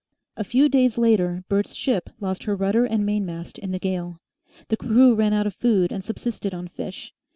A 0.35 0.43
few 0.43 0.67
days 0.67 0.97
later 0.97 1.43
Bert's 1.47 1.75
ship 1.75 2.09
lost 2.19 2.45
her 2.45 2.55
rudder 2.55 2.85
and 2.85 3.05
mainmast 3.05 3.59
in 3.59 3.71
a 3.75 3.77
gale. 3.77 4.17
The 4.69 4.77
crew 4.77 5.13
ran 5.13 5.31
out 5.31 5.45
of 5.45 5.53
food 5.53 5.91
and 5.91 6.03
subsisted 6.03 6.55
on 6.55 6.69
fish. 6.69 7.13